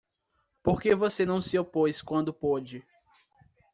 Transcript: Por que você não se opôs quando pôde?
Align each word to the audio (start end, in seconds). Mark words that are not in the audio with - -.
Por 0.63 0.81
que 0.81 0.95
você 0.95 1.27
não 1.27 1.39
se 1.39 1.59
opôs 1.59 2.01
quando 2.01 2.33
pôde? 2.33 2.83